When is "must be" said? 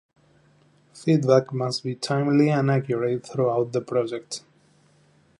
1.53-1.93